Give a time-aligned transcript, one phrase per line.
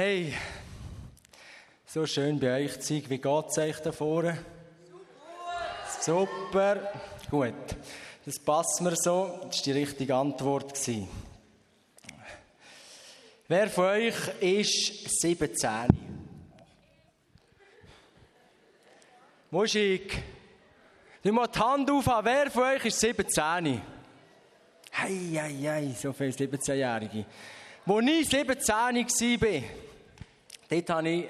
[0.00, 0.32] Hey,
[1.84, 3.04] so schön bei euch zu sein.
[3.08, 4.38] Wie geht es euch da vorne?
[6.00, 6.92] Super.
[7.28, 7.52] Gut.
[8.24, 9.40] Das passt mir so.
[9.42, 10.72] Das war die richtige Antwort.
[13.48, 15.68] Wer von euch ist 17?
[19.50, 20.16] Muschig.
[21.24, 22.24] Du musst die Hand aufhaben.
[22.24, 23.42] Wer von euch ist 17?
[23.42, 23.80] Hei,
[24.92, 27.26] hei, hei, so viele 17-Jährige.
[27.84, 29.62] Als ich 17 war,
[30.68, 31.28] dort habe ich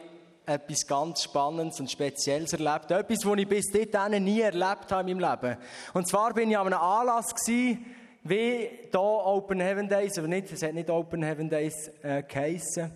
[0.48, 2.90] etwas ganz Spannendes und Spezielles erlebt.
[2.90, 5.58] Etwas, was ich bis dahin nie erlebt habe in meinem Leben.
[5.92, 7.84] Und zwar bin ich an einem Anlass gewesen,
[8.24, 12.90] wie hier Open Heaven Days, aber nicht, es hat nicht Open Heaven Days äh, geheissen,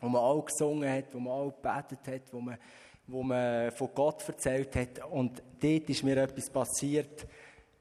[0.00, 2.58] wo man auch gesungen hat, wo man auch gebetet hat, wo man,
[3.06, 5.04] wo man von Gott erzählt hat.
[5.10, 7.26] Und dort ist mir etwas passiert,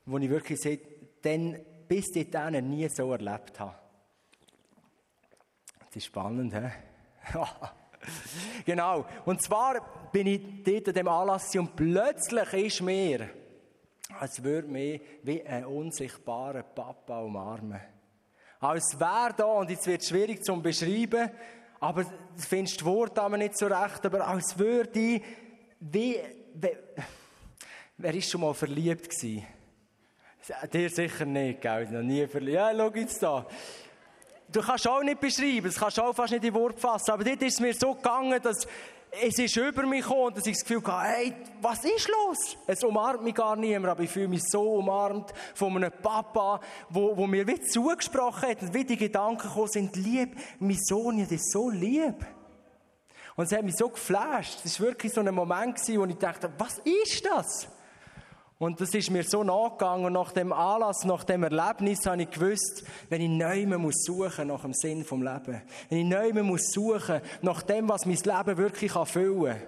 [0.06, 0.80] wo ich wirklich
[1.22, 3.76] dann bis dahin nie so erlebt habe.
[5.80, 6.72] Das ist spannend, hä?
[8.66, 9.06] genau.
[9.26, 13.30] Und zwar bin ich dort an dem Anlass und plötzlich ist mir,
[14.20, 17.82] als würde mich wie ein unsichtbarer Papa umarmen.
[18.60, 21.30] Als wäre da, und jetzt wird es schwierig zu beschreiben,
[21.80, 25.22] aber du findest das Wort nicht so recht, aber als würde ich
[25.80, 26.18] wie,
[26.54, 26.78] wie
[27.98, 29.46] wer ist schon mal verliebt gewesen?
[30.72, 31.88] Dir sicher nicht, gell?
[31.90, 32.56] Noch nie verliebt.
[32.56, 33.48] Ja, schau jetzt da.
[34.52, 37.12] Du kannst auch nicht beschreiben, das kannst auch fast nicht in Wort fassen.
[37.12, 38.68] Aber dort ist es mir so gegangen, dass
[39.22, 42.58] es ist über mich gekommen dass ich das Gefühl hatte, hey, was ist los?
[42.68, 47.16] Es umarmt mich gar niemand, aber ich fühle mich so umarmt von einem Papa, wo,
[47.16, 51.32] wo mir wie zugesprochen hat und wie die Gedanken gekommen sind, lieb, mein Sohn, das
[51.32, 52.26] ist so lieb.
[53.36, 54.60] Und es hat mich so geflasht.
[54.64, 57.68] Es war wirklich so ein Moment, wo ich dachte, was ist das?
[58.58, 60.06] Und das ist mir so nachgegangen.
[60.06, 64.48] Und nach dem Anlass, nach dem Erlebnis habe ich gewusst, wenn ich neu muss suchen
[64.48, 68.58] nach dem Sinn vom Leben, wenn ich neu muss suchen nach dem, was mein Leben
[68.58, 69.62] wirklich erfüllen kann,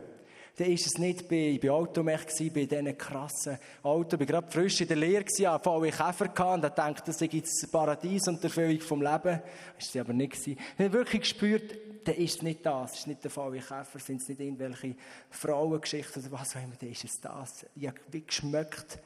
[0.58, 4.20] dann ist es nicht bei, bei Automech gewesen, bei diesen krassen Autos.
[4.20, 7.64] Ich war gerade frisch in der Lehre, hatte VW Käfer gehabt und dachte, das ist
[7.64, 9.42] das Paradies und die Erfüllung vom Leben.
[9.78, 10.48] Das war sie aber nicht.
[10.48, 11.76] Ich habe wirklich gespürt,
[12.08, 12.94] dann ist es nicht das.
[12.94, 14.96] Es ist nicht der VW Käfer, sind es nicht irgendwelche
[15.30, 17.66] Frauengeschichten oder was auch immer, dann ist es das.
[17.76, 19.00] Ich habe wie geschmeckt,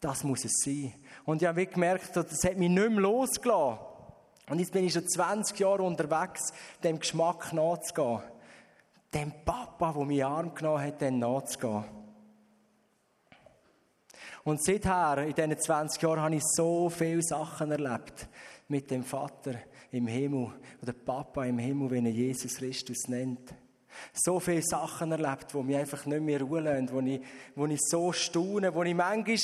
[0.00, 0.92] das muss es sein.
[1.24, 3.78] Und ich habe wie gemerkt, das hat mich nicht mehr losgelassen.
[4.48, 6.52] Und jetzt bin ich schon 20 Jahre unterwegs,
[6.82, 8.22] dem Geschmack nachzugehen
[9.16, 11.84] dem Papa, der mich Arm genommen hat, dann nachzugehen.
[14.44, 18.28] Und seither, in diesen 20 Jahren, habe ich so viele Sachen erlebt
[18.68, 19.54] mit dem Vater
[19.96, 20.52] im Himmel
[20.82, 23.54] oder Papa im Himmel, wie er Jesus Christus nennt.
[24.12, 27.20] So viele Sachen erlebt, die mich einfach nicht mehr ruhen lassen, wo ich,
[27.54, 29.38] wo ich so staune, wo ich manchmal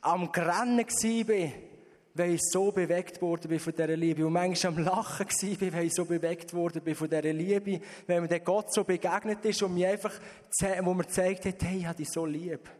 [0.00, 1.52] am Grennen war
[2.16, 4.24] weil ich so bewegt worden bin von dieser Liebe.
[4.24, 7.80] Und manchmal am Lachen war, weil ich so bewegt worden bin von dieser Liebe.
[8.06, 10.12] Weil mir der Gott so begegnet ist und mir einfach,
[10.82, 12.70] wo mir gezeigt hat, hey, ich habe dich so lieb.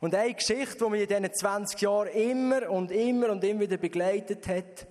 [0.00, 3.76] Und eine Geschichte, die mich in diesen 20 Jahren immer und immer und immer wieder
[3.76, 4.86] begleitet hat,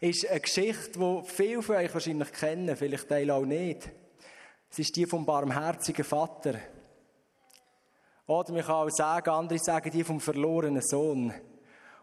[0.00, 3.90] ist eine Geschichte, die viele von euch wahrscheinlich kennen, vielleicht Teil auch nicht.
[4.70, 6.54] Es ist die vom barmherzigen Vater.
[8.26, 11.32] Oder man kann auch sagen, andere sagen die vom verlorenen Sohn.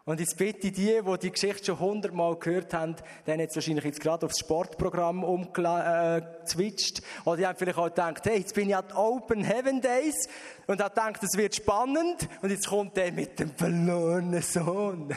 [0.04, 4.00] Und jetzt bitte die, die die Geschichte schon hundertmal gehört haben, dann jetzt wahrscheinlich jetzt
[4.00, 6.98] gerade aufs Sportprogramm umgezwitscht.
[7.00, 10.28] Äh, Oder die haben vielleicht auch gedacht, hey, jetzt bin ich an Open Heaven Days
[10.68, 12.28] und habe gedacht, es wird spannend.
[12.40, 15.12] Und jetzt kommt der mit dem verlorenen Sohn.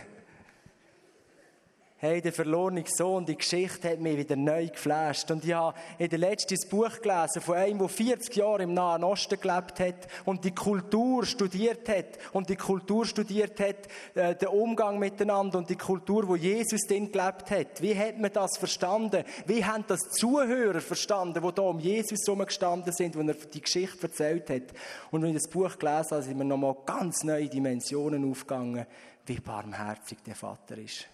[2.01, 5.29] Hey, der verlorene Sohn, die Geschichte hat mich wieder neu geflasht.
[5.31, 9.03] Und ich habe in der letzten Buch gelesen von einem, der 40 Jahre im Nahen
[9.03, 14.47] Osten gelebt hat und die Kultur studiert hat und die Kultur studiert hat, äh, den
[14.47, 17.81] Umgang miteinander und die Kultur, wo Jesus drin gelebt hat.
[17.81, 19.25] Wie hat man das verstanden?
[19.45, 24.03] Wie haben das Zuhörer verstanden, die da um Jesus gestanden sind, wo er die Geschichte
[24.03, 24.73] erzählt hat?
[25.11, 28.85] Und wenn ich das Buch gelesen habe, sind mir nochmal ganz neue Dimensionen aufgegangen,
[29.25, 31.05] wie barmherzig der Vater ist.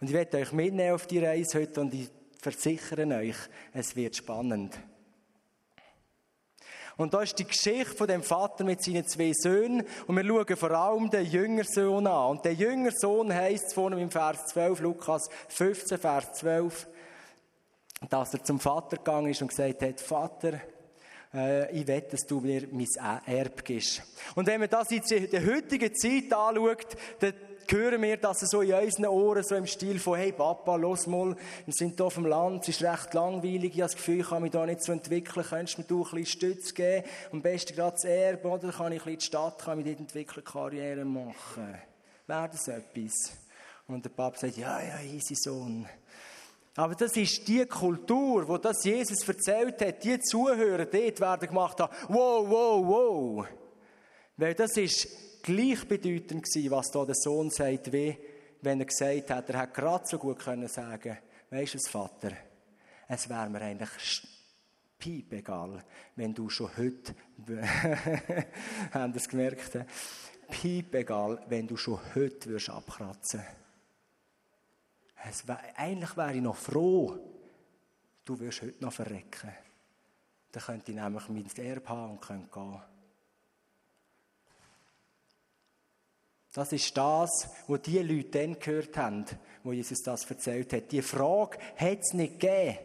[0.00, 2.10] Und ich werde euch mitnehmen auf die Reise heute und ich
[2.40, 3.36] versichere euch,
[3.72, 4.78] es wird spannend.
[6.96, 10.56] Und da ist die Geschichte von dem Vater mit seinen zwei Söhnen und wir schauen
[10.56, 12.30] vor allem den Jüngersohn an.
[12.30, 16.86] Und der Jüngersohn heißt vorne im Vers 12, Lukas 15, Vers 12,
[18.08, 20.60] dass er zum Vater gegangen ist und gesagt hat, Vater,
[21.34, 22.86] äh, ich will, dass du mir mein
[23.26, 24.02] Erb gibst.
[24.36, 27.34] Und wenn man das jetzt in der heutigen Zeit anschaut, dann
[27.72, 31.36] hören wir das so in unseren Ohren, so im Stil von, hey Papa, los mal,
[31.64, 34.28] wir sind hier auf dem Land, es ist recht langweilig, ich habe das Gefühl, ich
[34.28, 37.42] kann mich da nicht so entwickeln, könntest du mir du ein bisschen Stütze geben, am
[37.42, 41.04] besten gerade das Erbe, oder kann ich in die Stadt, kann mich dort entwickeln, Karriere
[41.04, 41.74] machen.
[42.26, 43.32] Wäre das etwas?
[43.86, 45.86] Und der Papa sagt, ja, ja, easy Sohn.
[46.76, 51.78] Aber das ist die Kultur, wo das Jesus erzählt hat, die Zuhörer dort werden gemacht
[51.80, 53.46] haben, wow, wow, wow.
[54.36, 55.08] Weil das ist
[55.44, 58.16] gleichbedeutend gewesen, was da der Sohn sagt, wie
[58.62, 61.18] wenn er gesagt hat, er hätte gerade so gut können sagen,
[61.50, 62.32] weisst du Vater,
[63.06, 64.26] es wäre mir eigentlich
[64.98, 65.84] piepegal,
[66.16, 67.14] wenn du schon heute,
[68.92, 69.78] haben das gemerkt,
[70.48, 73.42] piepegal, wenn du schon heute würdest abkratzen
[75.28, 77.18] es wär, Eigentlich wäre ich noch froh,
[78.24, 79.52] du würdest heute noch verrecken.
[80.52, 82.80] Dann könnte ich nämlich mein Erbe haben und könnte gehen.
[86.54, 89.24] Das ist das, was die Leute dann gehört haben,
[89.64, 90.92] wo Jesus das erzählt hat.
[90.92, 92.78] Die Frage hat es nicht gegeben.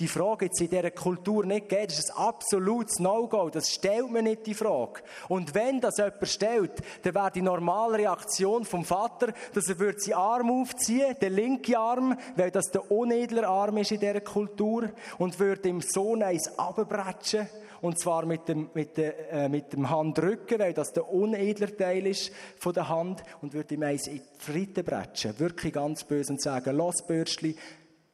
[0.00, 1.86] Die Frage jetzt in dieser Kultur nicht gegeben.
[1.86, 3.48] Das ist ein absolutes No-Go.
[3.48, 5.02] Das stellt man nicht, die Frage.
[5.28, 10.00] Und wenn das jemand stellt, dann wäre die normale Reaktion vom Vater, dass er würde
[10.00, 14.90] seinen Arm aufziehen, den linken Arm, weil das der unedler Arm ist in dieser Kultur,
[15.18, 17.46] und würde dem Sohn eins abbretschen.
[17.80, 22.06] Und zwar mit dem, mit, dem, äh, mit dem Handrücken, weil das der unedler Teil
[22.06, 25.38] ist von der Hand, und würde ihm eins in die Fritte bretschen.
[25.38, 27.54] Wirklich ganz böse und sagen, los Bürstli,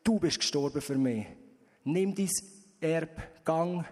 [0.04, 1.26] du bist gestorben für mich.
[1.84, 2.28] Nimm dein
[2.80, 3.84] Erb, gang.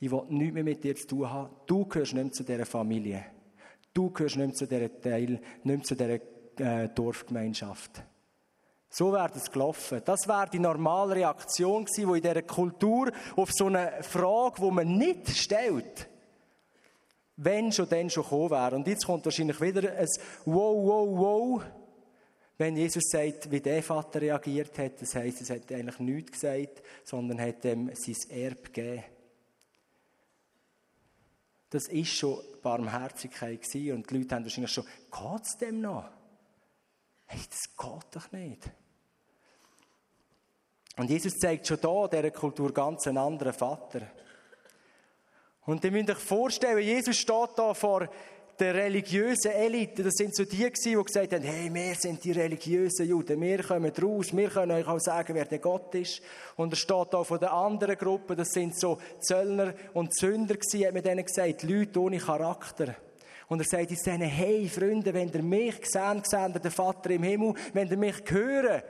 [0.00, 1.50] Ich will nichts mehr mit dir zu tun haben.
[1.66, 3.24] Du gehörst nicht mehr zu dieser Familie.
[3.94, 6.18] Du gehörst nicht mehr zu dieser Teil, nicht mehr zu dieser
[6.58, 8.02] äh, Dorfgemeinschaft.
[8.88, 10.02] So wäre das gelaufen.
[10.04, 14.70] Das wäre die normale Reaktion gewesen, die in dieser Kultur auf so eine Frage, die
[14.70, 16.08] man nicht stellt,
[17.36, 18.76] wenn schon, dann schon gekommen wäre.
[18.76, 20.08] Und jetzt kommt wahrscheinlich wieder ein
[20.44, 21.62] Wow, wow, wow
[22.62, 26.80] wenn Jesus sagt, wie der Vater reagiert hat, das heisst, es hat eigentlich nichts gesagt,
[27.02, 29.02] sondern hat ihm sein Erb gegeben.
[31.70, 36.08] Das ist schon Barmherzigkeit gewesen und die Leute haben wahrscheinlich schon, geht es dem noch?
[37.26, 38.70] Hey, das geht doch nicht.
[40.98, 44.02] Und Jesus zeigt schon da dieser Kultur ganz einen anderen Vater.
[45.64, 48.08] Und ihr müsst euch vorstellen, Jesus steht da vor
[48.58, 52.32] der religiösen Elite, das sind so die gewesen, die gesagt haben, hey, wir sind die
[52.32, 56.20] religiösen Juden, wir kommen raus, wir können euch auch sagen, wer der Gott ist.
[56.56, 60.86] Und er steht da von der anderen Gruppe, das sind so Zöllner und Sünder gewesen,
[60.86, 62.94] hat man denen gesagt, Leute ohne Charakter.
[63.48, 67.10] Und er sagt jetzt denen, hey Freunde, wenn ihr mich seht, seht ihr den Vater
[67.10, 68.82] im Himmel, wenn ihr mich hören,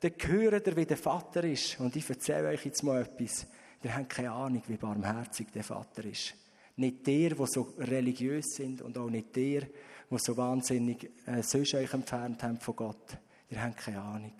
[0.00, 1.78] dann hört ihr, wie der Vater ist.
[1.80, 3.46] Und ich erzähle euch jetzt mal etwas.
[3.82, 6.34] Ihr habt keine Ahnung, wie barmherzig der Vater ist.
[6.76, 11.74] Nicht der, die so religiös sind und auch nicht der, die so wahnsinnig äh, sonst
[11.74, 13.16] euch entfernt haben von Gott.
[13.50, 14.34] Ihr habt keine Ahnung.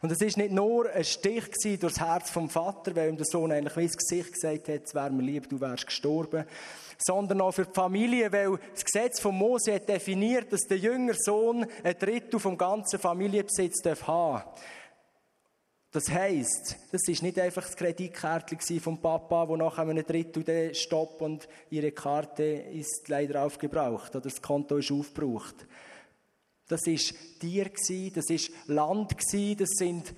[0.00, 1.44] Und es ist nicht nur ein Stich
[1.80, 4.94] durchs Herz vom Vater, weil ihm der Sohn eigentlich wie ins Gesicht gesagt hat, es
[4.94, 6.44] wäre mir lieb, du wärst gestorben,
[6.98, 11.16] sondern auch für die Familie, weil das Gesetz von Mose hat definiert, dass der jüngere
[11.18, 14.44] Sohn ein Drittel vom ganzen Familienbesitz haben darf.
[15.90, 21.22] Das heisst, das ist nicht einfach das Kreditkärtchen vom Papa, wo nach einem Drittel Stopp
[21.22, 25.66] und ihre Karte ist leider aufgebraucht oder das Konto ist aufgebraucht.
[26.68, 27.70] Das ist Tier
[28.14, 29.14] das ist Land
[29.58, 30.14] das sind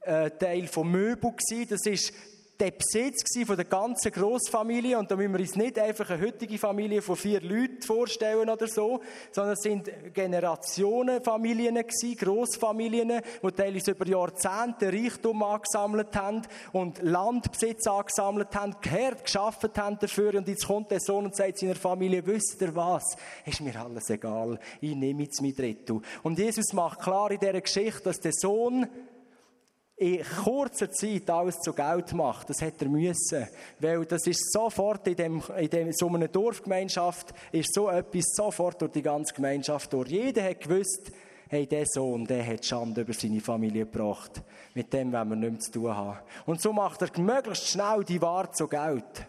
[0.00, 1.34] äh, Teil von Möbel
[1.68, 2.12] das ist
[2.62, 6.56] der Besitz von der ganzen Großfamilie und da müssen wir uns nicht einfach eine heutige
[6.58, 9.00] Familie von vier Leuten vorstellen oder so,
[9.32, 17.84] sondern es sind Generationenfamilien gewesen, Großfamilien, die teilweise über Jahrzehnte Reichtum angesammelt haben und Landbesitz
[17.88, 22.24] angesammelt haben, gehört, geschafft haben dafür und jetzt kommt der Sohn und sagt seiner Familie,
[22.24, 23.16] wisst ihr was?
[23.44, 26.00] Ist mir alles egal, ich nehme jetzt mein Drittel.
[26.22, 28.86] Und Jesus macht klar in dieser Geschichte, dass der Sohn
[29.96, 32.50] in kurzer Zeit alles zu Geld macht.
[32.50, 33.46] Das hätte er müssen.
[33.78, 38.80] Weil das ist sofort in, dem, in dem, so einer Dorfgemeinschaft, ist so etwas sofort
[38.80, 40.08] durch die ganze Gemeinschaft durch.
[40.08, 41.12] Jeder hat gewusst,
[41.48, 44.42] hey, der Sohn, der hat Schande über seine Familie gebracht.
[44.74, 46.18] Mit dem wollen wir nichts zu tun haben.
[46.46, 49.26] Und so macht er möglichst schnell die Ware zu Geld.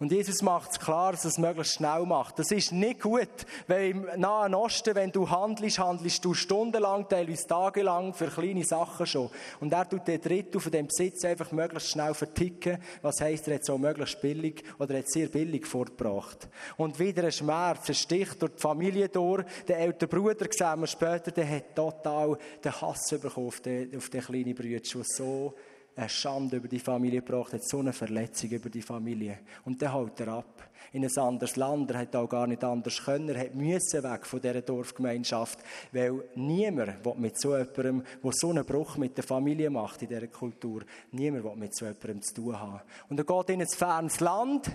[0.00, 2.38] Und Jesus macht es klar, dass er es möglichst schnell macht.
[2.38, 3.28] Das ist nicht gut,
[3.66, 9.04] weil im Nahen Osten, wenn du handelst, handelst du stundenlang, teilweise tagelang für kleine Sachen
[9.04, 9.28] schon.
[9.60, 12.78] Und er tut den Drittel von dem Besitz einfach möglichst schnell verticken.
[13.02, 16.48] Was heisst, er hat so möglichst billig oder hat sehr billig fortgebracht.
[16.78, 19.44] Und wieder ein Schmerz, ein Stich durch die Familie durch.
[19.68, 24.08] Der ältere Bruder, sehen wir später, der hat total den Hass bekommen auf den, auf
[24.08, 25.54] den kleinen Bruder, der so
[26.00, 29.38] eine Schande über die Familie gebracht, hat so eine Verletzung über die Familie.
[29.64, 30.64] Und dann haut er ab.
[30.92, 34.26] In ein anderes Land, er hat auch gar nicht anders können, er hat müssen weg
[34.26, 35.60] von dieser Dorfgemeinschaft,
[35.92, 40.08] weil niemand will mit so jemandem, der so einen Bruch mit der Familie macht in
[40.08, 42.80] dieser Kultur, niemand will mit so jemandem zu tun haben.
[43.08, 44.70] Und er geht in ein fernes Land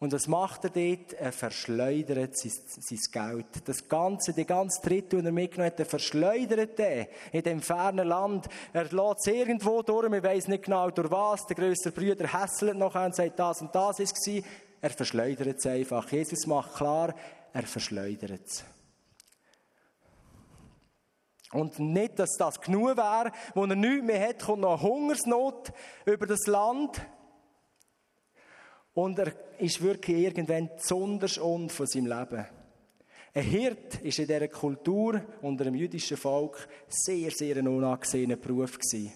[0.00, 1.12] Und was macht er dort?
[1.14, 3.46] Er verschleudert sein, sein Geld.
[3.68, 8.08] Das ganze, die ganze Dritte, die er mitgenommen hat, er verschleudert er in dem fernen
[8.08, 8.48] Land.
[8.72, 11.46] Er lässt es irgendwo durch, man weiß nicht genau durch was.
[11.46, 14.44] Der größere Brüder hässelt noch und sagt, das und das ist es.
[14.80, 16.10] Er verschleudert es einfach.
[16.10, 17.14] Jesus macht klar,
[17.52, 18.64] er verschleudert es.
[21.52, 25.72] Und nicht, dass das genug wäre, wo er nichts mehr hat, kommt noch Hungersnot
[26.04, 27.00] über das Land.
[28.94, 32.46] Und er ist wirklich irgendwann besonders und von seinem Leben.
[33.34, 38.78] Ein Hirt ist in dieser Kultur unter dem jüdischen Volk sehr, sehr ein unangesehener Beruf
[38.78, 39.12] gewesen.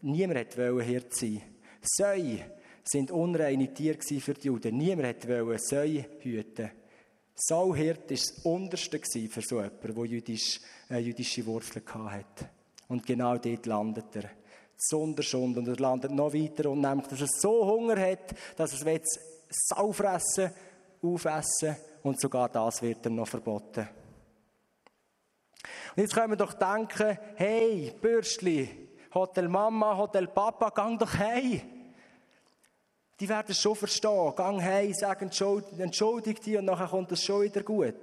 [0.00, 1.42] Niemand wollte Hirt sein.
[1.82, 2.38] Säue
[2.82, 4.78] sind unreine Tiere für die Juden.
[4.78, 6.70] Niemand wollte Säue hüten.
[7.34, 8.98] Sauhirt war das Unterste
[9.28, 12.48] für so jemanden, der jüdisch, äh, jüdische Wurzeln hatte.
[12.88, 14.30] Und genau dort landet er.
[14.76, 15.56] Sonderschund.
[15.56, 19.00] Und er landet noch weiter und nämlich, dass er so Hunger hat, dass er
[19.48, 20.50] Sau fressen,
[21.02, 23.88] aufessen und sogar das wird ihm noch verboten.
[25.96, 31.62] Und jetzt können wir doch denken, hey, Bürstli, Hotel Mama, Hotel Papa, gang doch hey.
[33.18, 34.34] Die werden es schon verstehen.
[34.36, 37.94] Gang hey, sag entschuldige dich und nachher kommt es schon wieder gut.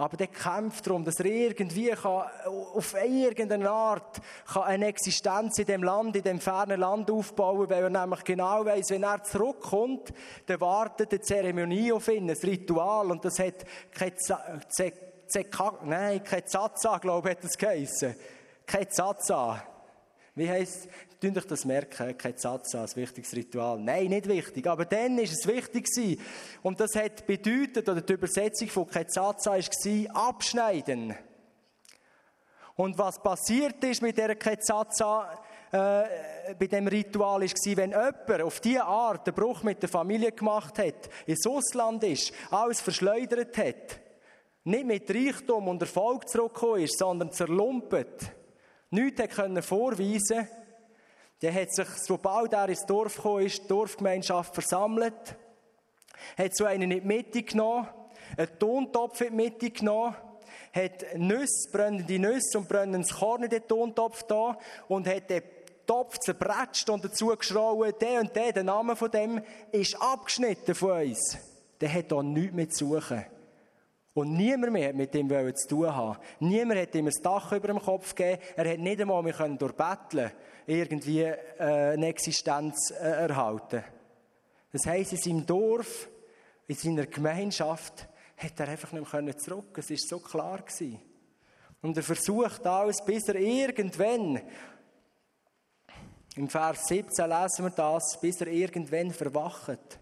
[0.00, 4.18] Aber der kämpft darum, dass er irgendwie kann, auf irgendeine Art
[4.50, 8.64] kann eine Existenz in dem Land, in dem fernen Land aufbauen, weil er nämlich genau
[8.64, 10.14] weiß, wenn er zurückkommt,
[10.46, 14.14] dann wartet eine Zeremonie auf ihn, ein Ritual, und das hat kein
[15.84, 18.16] Nein, kein Zaza, glaube ich, hat das geheissen.
[18.64, 19.62] Kein Zaza.
[20.40, 20.88] Wie heisst,
[21.20, 23.78] tun euch das merken, kein Satz als wichtiges Ritual.
[23.78, 26.18] Nein, nicht wichtig, aber dann ist es wichtig gewesen.
[26.62, 31.14] Und das hat bedeutet, oder die Übersetzung von Ketzatza war, abschneiden.
[32.74, 35.42] Und was passiert ist mit dieser Ketzatza,
[35.72, 40.32] äh, bei dem Ritual ist wenn jemand auf diese Art den Bruch mit der Familie
[40.32, 44.00] gemacht hat, ins Ausland ist, alles verschleudert hat,
[44.64, 48.39] nicht mit Reichtum und Erfolg zurückgekommen ist, sondern zerlumpet,
[48.90, 50.48] nichts hat vorweisen
[51.40, 55.36] dann hat sich, sobald er ins Dorf gekommen ist, die Dorfgemeinschaft versammelt,
[56.36, 57.88] hat so einen in die Mitte genommen,
[58.36, 60.14] einen Tontopf in die Mitte genommen,
[60.72, 65.42] hat Nüsse, brennende Nüsse und brennendes Korn in den Tontopf da und hat den
[65.86, 69.42] Topf zerbretscht und dazu geschrauen, der und der, der Name von dem,
[69.72, 71.38] ist abgeschnitten von uns.
[71.80, 73.24] Der hat da nichts mehr zu suchen.
[74.12, 76.18] Und niemand mehr mit ihm zu tun haben.
[76.40, 78.42] Niemand hat ihm ein Dach über dem Kopf gegeben.
[78.56, 80.32] Er hat nicht einmal mehr durchbetteln
[80.66, 83.84] irgendwie äh, eine Existenz äh, erhalten.
[84.72, 86.08] Das heisst, in seinem Dorf,
[86.66, 89.76] in seiner Gemeinschaft, hat er einfach nicht mehr zurück.
[89.78, 90.64] Es war so klar.
[91.82, 94.40] Und er versucht alles, bis er irgendwann,
[96.36, 99.98] im Vers 17 lesen wir das, bis er irgendwann verwacht.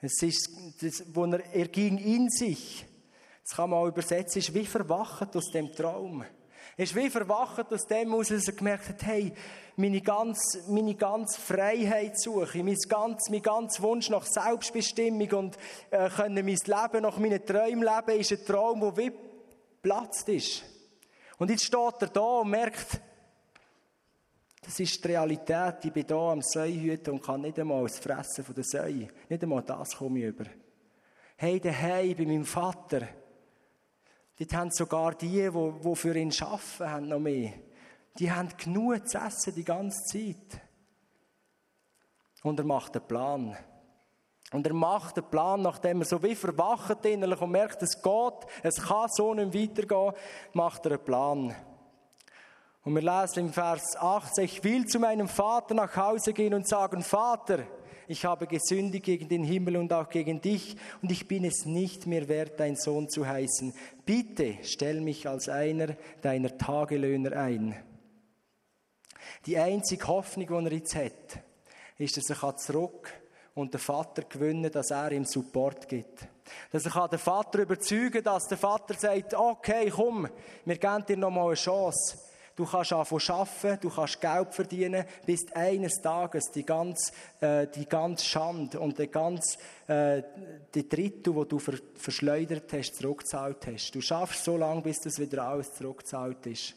[0.00, 2.84] Es ist, das, wo er, er ging in sich.
[3.44, 6.24] Das kann man auch übersetzen, ist wie verwacht aus dem Traum.
[6.78, 9.32] Ist wie verwacht aus dem aus, dass er gemerkt hat, hey,
[9.76, 15.58] meine ganze, meine ganze Freiheit suche, mein ganz, mein ganz Wunsch nach Selbstbestimmung und
[15.90, 19.12] äh, können mein Leben nach meinen Träumen leben, ist ein Traum, der wie
[19.82, 20.64] platzt ist.
[21.38, 23.00] Und jetzt steht er da und merkt,
[24.62, 25.84] das ist die Realität.
[25.84, 29.08] Ich bin hier am Säuhüten und kann nicht einmal das Fressen der Säue.
[29.28, 30.44] Nicht einmal das komme ich über.
[31.36, 33.02] Hey, daheim bei meinem Vater,
[34.38, 37.52] Dort haben sogar die, die, für ihn arbeiten, haben noch mehr.
[38.18, 40.60] Die haben genug zu essen die ganze Zeit.
[42.42, 43.56] Und er macht einen Plan.
[44.52, 48.46] Und er macht einen Plan, nachdem er so wie verwacht innerlich und merkt, es geht,
[48.62, 50.12] es kann so nicht weitergehen,
[50.52, 51.56] macht er einen Plan.
[52.84, 56.68] Und wir lesen im Vers 18, ich will zu meinem Vater nach Hause gehen und
[56.68, 57.60] sagen, Vater,
[58.08, 62.06] ich habe gesündigt gegen den Himmel und auch gegen dich, und ich bin es nicht
[62.06, 63.74] mehr wert, dein Sohn zu heißen.
[64.04, 67.74] Bitte stell mich als einer deiner Tagelöhner ein.
[69.46, 71.42] Die einzige Hoffnung, die er jetzt hat,
[71.98, 73.12] ist, dass er zurück
[73.54, 76.26] und den Vater gewinnen, dass er ihm Support gibt.
[76.72, 80.28] Dass er den Vater überzeugen kann, dass der Vater sagt, okay, komm,
[80.64, 82.18] wir geben dir noch mal eine Chance.
[82.56, 87.86] Du kannst anfangen arbeiten, du kannst Geld verdienen, bis eines Tages die ganze, äh, die
[87.86, 89.58] ganze Schande und die ganze,
[89.88, 90.22] äh,
[90.72, 93.92] die Drittel, die du ver verschleudert hast, zurückgezahlt hast.
[93.92, 96.74] Du schaffst so lange, bis das wieder alles zurückgezahlt ist.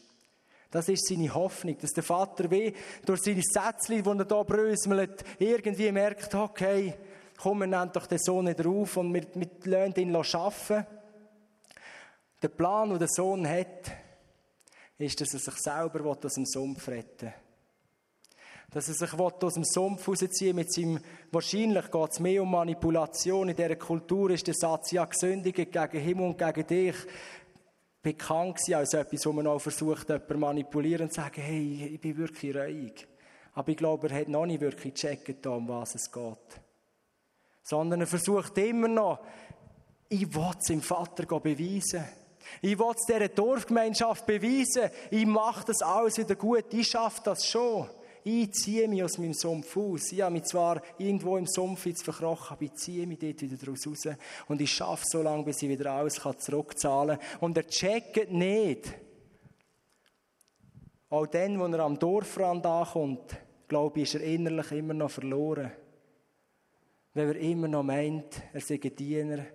[0.70, 2.74] Das ist seine Hoffnung, dass der Vater wie
[3.06, 6.94] durch seine Sätzchen, die er hier bröselt, irgendwie merkt, okay,
[7.38, 10.86] komm, wir nehmen doch den Sohn nicht auf und wir, wir lassen ihn arbeiten.
[12.42, 13.90] Der Plan, den der Sohn hat,
[14.98, 17.34] ist, dass er sich selber aus dem Sumpf retten will.
[18.70, 21.00] Dass er sich aus dem Sumpf rausziehen mit seinem,
[21.32, 23.48] wahrscheinlich geht es mehr um Manipulation.
[23.48, 26.96] In dieser Kultur ist der Satz, ja, gesündigt gegen Himmel und gegen dich
[28.02, 32.00] bekannt gewesen als etwas, wo man auch versucht, jemanden manipulieren und zu sagen, hey, ich
[32.00, 33.08] bin wirklich reuig.
[33.54, 36.60] Aber ich glaube, er hat noch nicht wirklich gecheckt, um was es geht.
[37.62, 39.20] Sondern er versucht immer noch,
[40.08, 42.04] ich will es dem Vater beweisen.
[42.62, 44.90] Ich will es dieser Dorfgemeinschaft beweisen.
[45.10, 46.64] Ich mache das alles wieder gut.
[46.72, 47.88] Ich schaffe das schon.
[48.24, 50.12] Ich ziehe mich aus meinem Sumpf aus.
[50.12, 53.56] Ich habe mich zwar irgendwo im Sumpf jetzt verkrochen, aber ich ziehe mich dort wieder
[53.56, 54.08] daraus raus.
[54.48, 57.38] Und ich schaffe so lange, bis ich wieder alles zurückzahlen kann.
[57.40, 58.94] Und er checkt nicht.
[61.10, 63.36] Auch dann, wenn er am Dorfrand ankommt,
[63.66, 65.72] glaube ich, ist er innerlich immer noch verloren.
[67.14, 69.46] Weil er immer noch meint, er sei ein Diener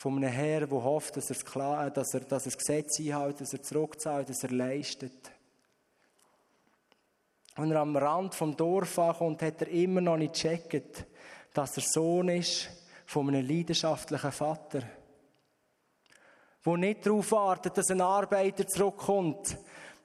[0.00, 2.98] von einem Herr, der hofft, dass er, das, klar, dass er, dass er das Gesetz
[2.98, 5.30] einhält, dass er zurückzahlt, dass er leistet.
[7.54, 11.04] Wenn er am Rand vom Dorf ankommt, hat er immer noch nicht gecheckt,
[11.52, 12.70] dass er Sohn ist
[13.04, 14.84] von einem leidenschaftlichen Vater.
[16.64, 19.58] Der nicht darauf wartet, dass ein Arbeiter zurückkommt.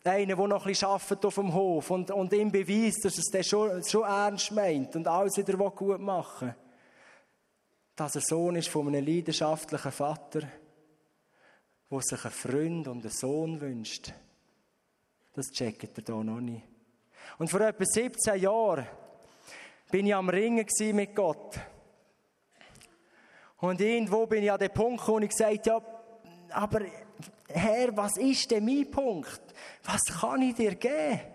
[0.04, 3.32] Einer, der noch ein bisschen arbeitet auf dem Hof und, und ihm beweist, dass es
[3.32, 6.65] den schon, schon ernst meint und alles wieder gut machen will
[7.96, 10.42] dass er Sohn ist von einem leidenschaftlichen Vater,
[11.90, 14.14] der sich einen Freund und einen Sohn wünscht.
[15.34, 16.64] Das checkt er hier noch nicht.
[17.38, 18.88] Und vor etwa 17 Jahren
[19.92, 21.60] bin ich am Ringen mit Gott.
[23.58, 25.82] Und irgendwo bin ich an dem Punkt, wo ich gesagt ja,
[26.50, 26.82] aber
[27.48, 29.42] Herr, was ist denn mein Punkt?
[29.84, 31.35] Was kann ich dir geben?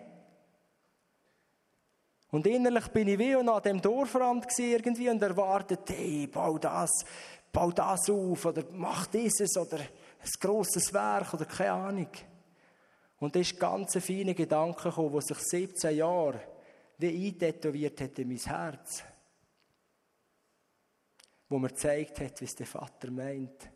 [2.31, 7.03] Und innerlich bin ich wie an dem Dorfrand irgendwie und erwartet, hey, bau das,
[7.51, 12.09] bau das auf oder mach dieses oder ein grosses Werk oder keine Ahnung.
[13.19, 16.41] Und das ist ganz ein feiner Gedanke gekommen, der sich 17 Jahre
[16.99, 19.03] wie eintätowiert hat in mein Herz.
[21.49, 23.69] Wo mir gezeigt hat, wie es der Vater meint.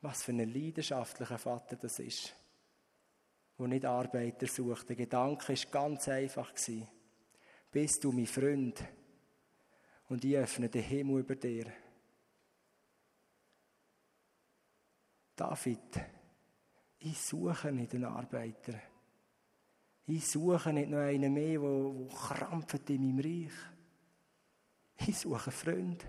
[0.00, 2.34] Was für ein leidenschaftlicher Vater das ist.
[3.58, 4.90] Der nicht Arbeiter sucht.
[4.90, 6.54] Der Gedanke war ganz einfach.
[6.54, 6.88] Gewesen
[7.74, 8.84] bist du mein Freund
[10.08, 11.72] und ich öffne den Himmel über dir.
[15.34, 16.00] David,
[17.00, 18.80] ich suche nicht einen Arbeiter.
[20.06, 23.52] Ich suche nicht noch einen mehr, der, der krampft in meinem Reich.
[25.08, 26.06] Ich suche einen Freund.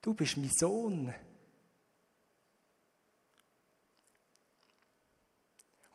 [0.00, 1.14] Du bist mein Sohn.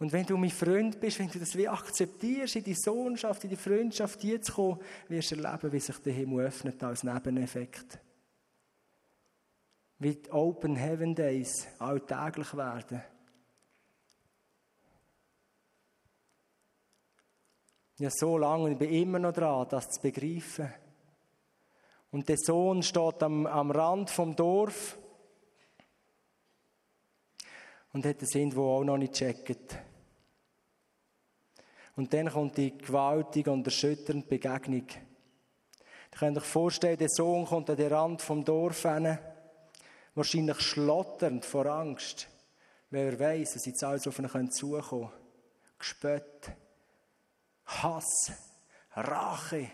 [0.04, 3.52] Und wenn du mein Freund bist, wenn du das wie akzeptierst, in die Sohnschaft, in
[3.52, 8.00] die Freundschaft zu kommen, wirst du erleben, wie sich der Himmel öffnet als Nebeneffekt.
[10.00, 13.02] Wie die Open Heaven Days alltäglich werden.
[17.98, 20.68] Ja, so lange und ich bin immer noch dran, das zu begreifen.
[22.12, 24.98] Und der Sohn steht am, am Rand vom Dorf
[27.94, 29.78] und hat das irgendwo auch noch nicht gecheckt.
[31.96, 34.88] Und dann kommt die gewaltige und erschütternde Begegnung.
[34.88, 39.18] Ihr könnt euch vorstellen, der Sohn kommt an den Rand vom Dorf hin,
[40.16, 42.28] wahrscheinlich schlotternd vor Angst,
[42.90, 45.24] weil er weiß, dass jetzt alles auf ihn zukommen können.
[45.78, 46.52] Gespött,
[47.66, 48.32] Hass,
[48.96, 49.70] Rache.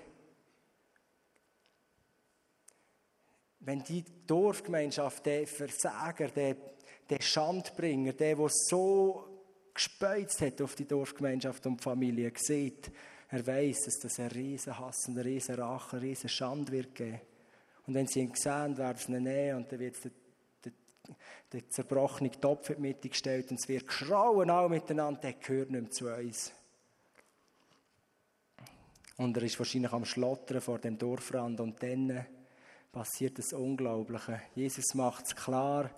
[3.59, 6.55] Wenn die Dorfgemeinschaft, der Versager, der,
[7.09, 9.28] der Schandbringer, der, der so
[9.79, 12.91] gespeuzt hat auf die Dorfgemeinschaft und die Familie, sieht,
[13.29, 16.95] er weiß, dass das ein riesen Hass und ein riesen Rache, ein riesen Schand wird
[16.95, 17.21] geben.
[17.87, 20.11] Und wenn sie ihn sehen, werden sie ihn nehmen und dann wird der,
[20.65, 20.71] der,
[21.53, 25.71] der zerbrochene Topf in die Mitte gestellt und es wird geschrauen auch miteinander, der gehört
[25.71, 26.51] nicht mehr zu uns.
[29.17, 32.25] Und er ist wahrscheinlich am Schlottern vor dem Dorfrand und dann
[32.91, 34.41] passiert das Unglaubliche.
[34.55, 35.89] Jesus macht es klar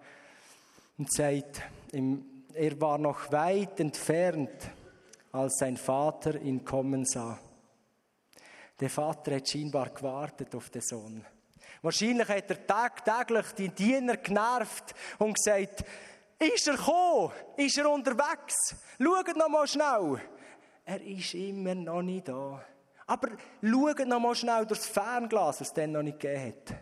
[0.97, 1.61] und sagt
[1.93, 4.71] im er war noch weit entfernt,
[5.31, 7.39] als sein Vater ihn kommen sah.
[8.79, 11.25] Der Vater hat scheinbar gewartet auf den Sohn.
[11.81, 15.83] Wahrscheinlich hat er tagtäglich die Diener genervt und gesagt,
[16.39, 17.31] ist er gekommen?
[17.57, 18.75] Ist er unterwegs?
[18.99, 20.21] Schaut noch mal schnell.
[20.85, 22.63] Er ist immer noch nicht da.
[23.07, 23.29] Aber
[23.61, 26.75] schaut noch mal schnell durchs Fernglas, was es dann noch nicht gegeben hat.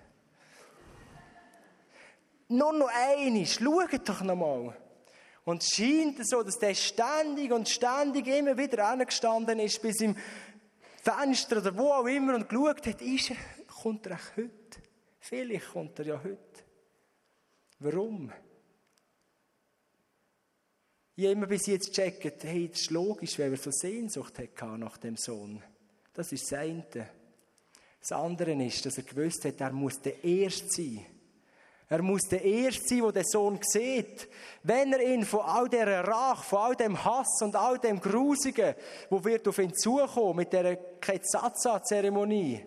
[2.50, 4.76] Nur noch einmal, schaut doch noch mal.
[5.46, 10.16] Und es scheint so, dass der ständig und ständig immer wieder angestanden ist, bis im
[11.02, 13.38] Fenster oder wo auch immer und geschaut hat, ist er,
[13.82, 14.82] kommt er auch heute?
[15.20, 16.64] Vielleicht kommt er ja heute.
[17.80, 18.32] Warum?
[21.16, 24.78] Ich habe immer bis jetzt gecheckt, hey, das ist logisch, weil er so Sehnsucht hatte
[24.78, 25.62] nach dem Sohn.
[26.14, 27.10] Das ist das eine.
[28.00, 31.06] Das andere ist, dass er gewusst hat, er muss der Erste sein.
[31.92, 34.30] Er muss der Erste sein, der den Sohn sieht.
[34.62, 38.76] Wenn er ihn von all dieser Rache, von all dem Hass und all dem Grusigen,
[39.10, 42.64] wo wird auf ihn zukommen, mit dieser Ketzatza-Zeremonie,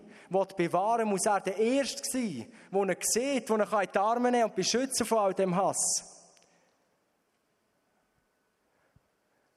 [0.56, 4.44] bewahren muss er der Erste sein, der er sieht, der er in die Arme nehmen
[4.44, 6.08] und beschützen von all dem Hass.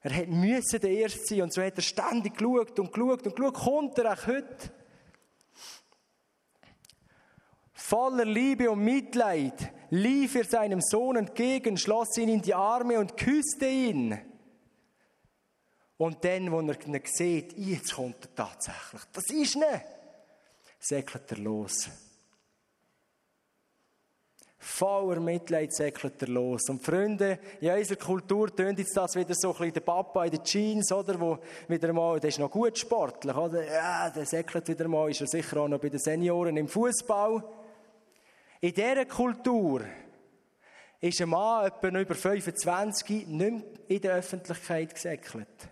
[0.01, 3.53] Er hat der Erste sein und so hat er ständig geschaut und geschaut und geschaut,
[3.55, 4.71] kommt er auch heute?
[7.87, 13.15] Voller Liebe und Mitleid lief er seinem Sohn entgegen, schloss ihn in die Arme und
[13.15, 14.19] küsste ihn.
[15.95, 19.01] Und dann, wo er ihn sieht, jetzt kommt er tatsächlich.
[19.13, 19.85] Das ist nicht.
[20.79, 21.87] Säckelt er los.
[24.57, 26.67] Voller Mitleid säckelt er los.
[26.67, 30.31] Und Freunde, in unserer Kultur tönt jetzt das wieder so ein bisschen der Papa in
[30.31, 31.21] den Jeans, oder?
[31.21, 33.63] Wo wieder mal, der ist noch gut sportlich, oder?
[33.63, 37.43] Ja, der säckelt wieder mal, ist er sicher auch noch bei den Senioren im Fußball.
[38.65, 39.81] In dieser Kultur
[40.99, 45.69] ist ein Mann etwa über 25 nicht mehr in der Öffentlichkeit gesäckelt.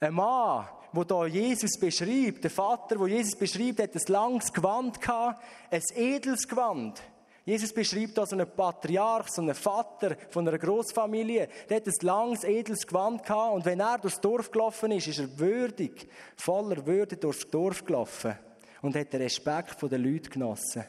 [0.00, 5.02] Ein Mann, der da Jesus beschreibt, der Vater, der Jesus beschreibt, hat ein langes Gewand
[5.02, 7.02] gehabt, ein edles Gewand.
[7.44, 11.46] Jesus beschreibt da so einen Patriarch, so einen Vater von einer Großfamilie.
[11.68, 15.18] Der hat ein langes, edles Gewand gehabt und wenn er durchs Dorf gelaufen ist, ist
[15.18, 18.38] er würdig, voller Würde durchs Dorf gelaufen
[18.80, 20.84] und hat den Respekt der Leute genossen.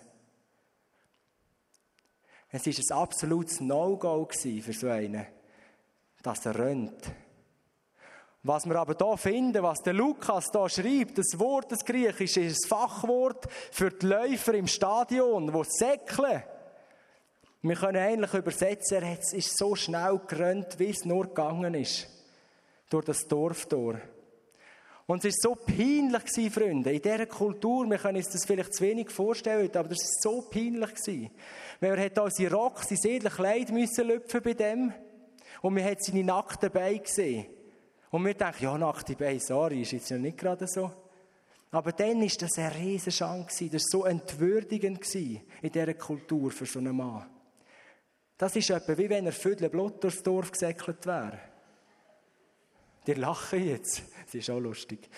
[2.56, 5.26] Es war ein absolutes No-Go für so einen,
[6.22, 7.12] dass er rennt.
[8.44, 12.66] Was wir aber hier finden, was der Lukas hier schreibt, das Wort, das Griechische, ist
[12.66, 16.44] ein Fachwort für die Läufer im Stadion, die säckeln.
[17.63, 22.08] Wir können eigentlich übersetzen, er ist so schnell gerannt, wie es nur gegangen ist.
[22.88, 24.00] Durch das Dorftor.
[25.06, 28.74] Und es war so peinlich, gewesen, Freunde, in dieser Kultur, wir können uns das vielleicht
[28.74, 30.96] zu wenig vorstellen, aber das war so peinlich.
[30.96, 31.32] Gewesen.
[31.82, 34.94] Er hat auch seinen Rock, sein edles Kleid müssen lüpfen bei dem.
[35.62, 37.48] Und man hat seine nackten Beine gesehen.
[38.12, 40.89] Und wir denken, ja, nackte Beine, sorry, ist jetzt ja nicht gerade so.
[41.72, 43.70] Aber dann war das eine riesige Chance.
[43.70, 47.26] Das war so entwürdigend in dieser Kultur für so einen Mann.
[48.38, 51.39] Das ist etwa wie wenn er Viertel Blut durchs Dorf gesäckelt wäre.
[53.06, 54.04] Die lachen jetzt.
[54.26, 55.10] Das ist auch lustig.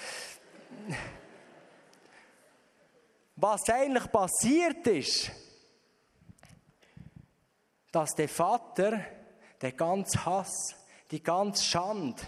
[3.35, 5.31] Was eigentlich passiert ist,
[7.91, 9.01] dass der Vater
[9.61, 10.75] der ganze Hass,
[11.11, 12.21] die ganze Schande,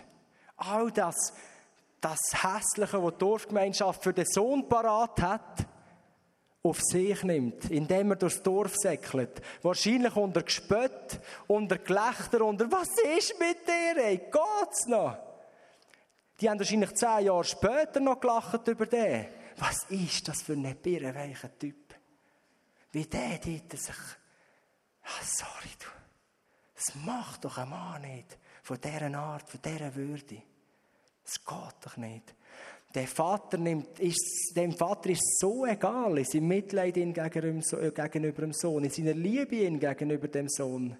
[0.57, 1.33] all das,
[2.01, 5.65] das Hässliche, was die Dorfgemeinschaft für den Sohn parat hat,
[6.63, 9.41] auf sich nimmt, indem er durchs Dorf säckelt.
[9.61, 14.17] Wahrscheinlich unter Gespött, unter Gelächter, unter «Was ist mit dir, ey?
[14.17, 15.26] Geht's noch?»
[16.39, 19.25] Die haben wahrscheinlich zehn Jahre später noch gelacht über den.
[19.57, 21.95] Was ist das für ein birrenweicher Typ?
[22.91, 23.95] Wie der dort sich...
[25.03, 25.87] Ah, sorry, du.
[26.75, 28.37] Das macht doch ein Mann nicht.
[28.61, 30.41] Von dieser Art, von dieser Würde.
[31.23, 32.35] Das geht doch nicht.
[32.93, 38.83] Der Vater nimmt, ist, dem Vater ist so egal, in seinem Mitleid gegenüber dem Sohn,
[38.83, 40.97] in seiner Liebe gegenüber dem Sohn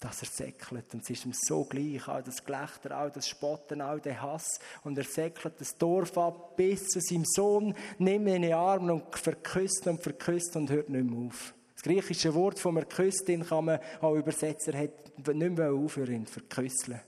[0.00, 0.92] dass er säckelt.
[0.92, 4.58] Und es ist ihm so gleich, all das Gelächter, all das Spotten, all der Hass.
[4.84, 8.94] Und er säckelt das Dorf ab, bis zu seinem Sohn, nimmt ihn in die Arme
[8.94, 11.54] und verküsst und verküsst und hört nicht mehr auf.
[11.74, 17.00] Das griechische Wort von Verküstin kann man auch übersetzen, er hat nicht mehr aufhören, verküsseln.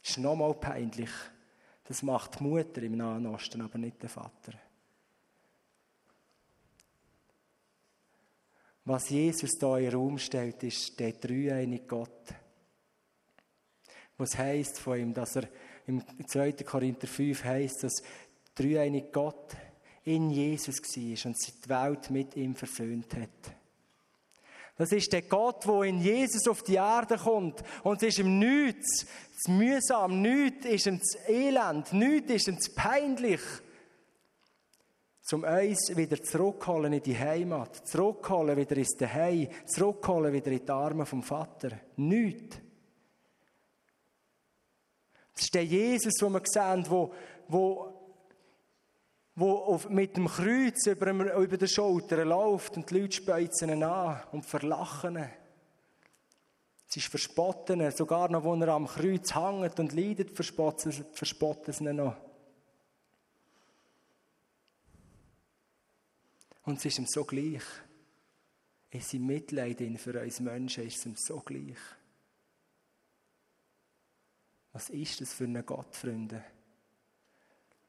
[0.00, 1.10] Das ist nochmal peinlich.
[1.84, 4.52] Das macht die Mutter im Nahen Osten, aber nicht der Vater.
[8.88, 12.22] Was Jesus da in den Raum stellt, ist der dreieinige Gott.
[14.16, 15.46] Was heißt von ihm, dass er
[15.86, 16.52] im 2.
[16.64, 18.02] Korinther 5 heißt, dass
[18.54, 19.54] dreieinige Gott
[20.04, 23.54] in Jesus war und sich die Welt mit ihm versöhnt hat.
[24.78, 27.62] Das ist der Gott, wo in Jesus auf die Erde kommt.
[27.82, 32.56] Und es ist ihm nichts, das mühsam, nichts ist ihm das Elend, nichts ist ihm
[32.56, 33.42] das peinlich
[35.32, 40.70] um uns wieder zurückholen in die Heimat, zurückholen wieder ins Zuhause, zurückholen wieder in die
[40.70, 41.70] Arme vom Vater.
[41.96, 42.56] Nichts.
[45.34, 47.12] Das ist der Jesus, den wir sehen, wo,
[47.46, 47.92] wo,
[49.36, 54.20] wo mit dem Kreuz über, über der Schulter läuft und die Leute speuzen ihn an
[54.32, 55.30] und verlachen ihn.
[56.88, 61.84] Es ist verspotten, sogar noch, wo er am Kreuz hängt und leidet, verspotten, verspotten sie
[61.84, 62.16] ihn noch.
[66.68, 67.62] Und es ist ihm so gleich.
[68.90, 71.78] In seinem Mitleid für uns Menschen ist es ihm so gleich.
[74.74, 76.44] Was ist das für ein Gott, Freunde?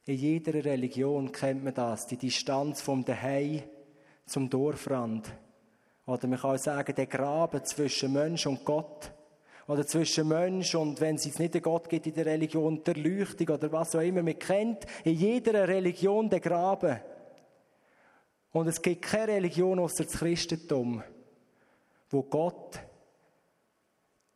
[0.05, 3.67] In jeder Religion kennt man das, die Distanz vom Dahei
[4.25, 5.29] zum Dorfrand.
[6.05, 9.11] Oder man kann auch sagen, der Graben zwischen Mensch und Gott.
[9.67, 12.95] Oder zwischen Mensch und, wenn es jetzt nicht einen Gott gibt in der Religion, der
[12.95, 14.23] Leuchtung oder was auch immer.
[14.23, 17.01] Man kennt in jeder Religion den Graben.
[18.51, 21.03] Und es gibt keine Religion außer das Christentum,
[22.09, 22.79] wo Gott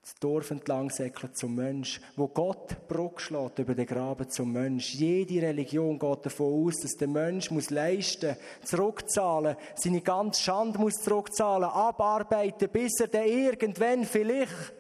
[0.04, 4.94] das Dorf entlang zum Mensch, wo Gott Bruck schlägt über den Graben zum Mensch.
[4.96, 10.96] Jede Religion geht davon aus, dass der Mensch muss leisten, zurückzahlen, seine ganze Schande muss
[10.96, 14.74] zurückzahlen, abarbeiten, bis er dann irgendwann vielleicht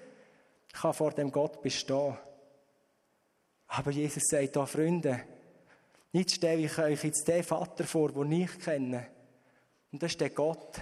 [0.73, 2.17] kann vor dem Gott bestehen.
[3.67, 5.21] Aber Jesus sagt da, Freunde,
[6.11, 9.07] jetzt stelle ich euch jetzt den Vater vor, den ich kenne.
[9.93, 10.81] Und das ist der Gott,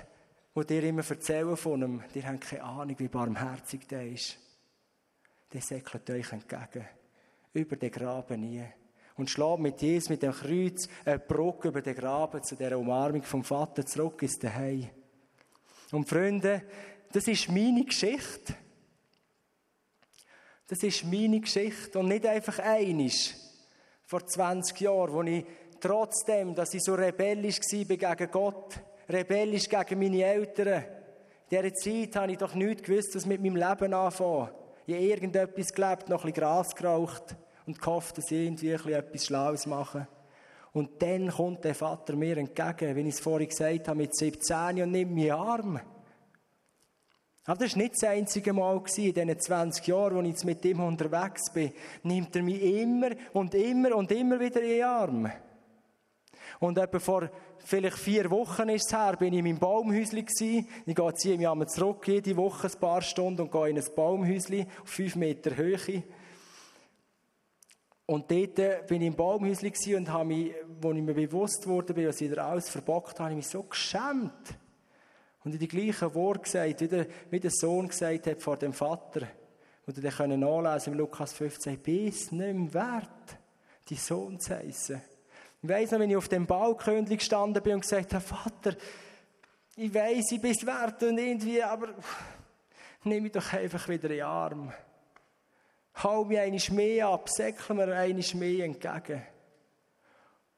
[0.53, 4.37] wo dir immer erzählen von ihm, dir habt keine Ahnung, wie barmherzig der ist.
[5.51, 6.87] Der säckelt euch entgegen.
[7.51, 8.63] Über den Graben nie.
[9.17, 13.21] Und schlägt mit Jesus, mit dem Kreuz, eine Brücke über den Graben zu der Umarmung
[13.23, 14.89] vom Vater zurück ins Daheim.
[15.91, 16.63] Und Freunde,
[17.11, 18.55] das ist meine Geschichte.
[20.67, 21.99] Das ist meine Geschichte.
[21.99, 23.35] Und nicht einfach einisch.
[24.03, 25.45] Vor 20 Jahren, wo ich
[25.81, 30.83] trotzdem, dass ich so rebellisch war gegen Gott, rebellisch gegen meine Eltern.
[31.49, 34.49] In dieser Zeit habe ich doch nichts gewusst, was mit meinem Leben anfangen.
[34.85, 37.35] Ich habe irgendetwas gelebt, noch ein bisschen Gras geraucht
[37.65, 40.07] und gehofft, dass ich irgendwie etwas Schlaues mache.
[40.73, 44.81] Und dann kommt der Vater mir entgegen, wie ich es vorhin gesagt habe, mit 17
[44.81, 45.79] und nimmt mich Arm.
[47.45, 50.63] Aber das war nicht das einzige Mal in diesen 20 Jahren, wo ich jetzt mit
[50.63, 51.73] ihm unterwegs bin.
[52.03, 55.31] Nimmt er mich immer und immer und immer wieder in den Arm.
[56.61, 60.67] Und etwa vor vielleicht vier Wochen ist es her, bin ich in meinem Baumhäuschen gewesen.
[60.85, 64.67] Ich gehe jetzt hier zurück, jede Woche ein paar Stunden und gehe in ein Baumhäuschen
[64.83, 66.03] auf fünf Meter Höhe.
[68.05, 72.07] Und dort äh, bin ich im Baumhäuschen und habe mich, als ich mir bewusst wurde,
[72.07, 74.53] was ich da alles verbockt habe, habe ich mich so geschämt.
[75.43, 78.73] Und in die gleichen Worte gesagt, wie der, wie der Sohn gesagt hat vor dem
[78.73, 79.27] Vater,
[79.87, 83.39] du dann nachlesen im Lukas 15, bist nicht mehr wert,
[83.89, 85.01] die Sohn zu heißen.
[85.63, 88.75] Ich weiss noch, wenn ich auf dem Balkon gestanden bin und gesagt habe, Vater,
[89.75, 91.89] ich weiss, ich bin es wert und irgendwie, aber
[93.03, 94.73] nimm mich doch einfach wieder in den Arm.
[96.01, 99.21] Hau mir eine mehr ab, säckle mir eine mehr entgegen.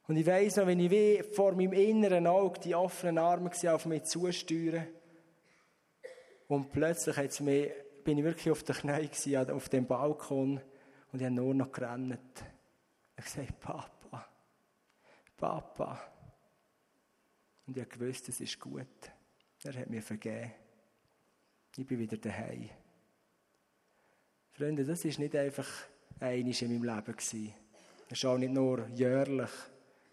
[0.07, 3.85] Und ich weiss noch, wenn ich wie vor meinem inneren Auge die offenen Arme auf
[3.85, 4.87] mich zusteuern
[6.47, 7.71] und plötzlich hat's mir,
[8.03, 10.61] bin ich wirklich auf den Knien auf dem Balkon
[11.11, 12.19] und ich habe nur noch gerannt.
[13.17, 13.92] Ich habe gesagt, Papa,
[15.43, 15.99] Papa.
[17.67, 18.88] Und ich wusste, es ist gut.
[19.65, 20.53] Er hat mir vergeben.
[21.75, 22.69] Ich bin wieder daheim.
[24.53, 25.67] Freunde, das ist nicht einfach
[26.21, 27.53] einiges in meinem Leben gewesen.
[28.08, 29.49] Das ist auch nicht nur jährlich.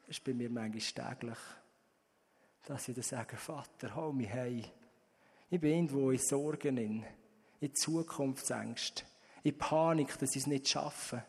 [0.00, 1.38] Das ist bei mir manchmal täglich.
[2.64, 4.64] Dass ich dann sage, Vater, hol mich heim.
[5.48, 7.04] Ich bin irgendwo in Sorgen, in,
[7.60, 9.04] in Zukunftsängst,
[9.44, 11.22] in Panik, dass ich es nicht schaffe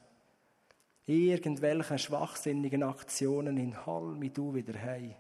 [1.06, 5.16] irgendwelchen schwachsinnigen Aktionen in Hall mit du wieder heim.